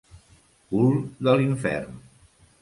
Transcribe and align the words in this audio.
Cul 0.71 0.97
de 1.27 1.37
l'infern. 1.41 2.01